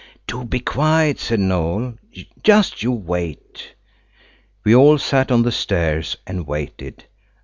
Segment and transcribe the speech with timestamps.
[0.25, 1.95] "Do be quiet!" said Noël.
[2.41, 3.75] "Just you wait."
[4.63, 7.05] We all sat on the stairs and waited.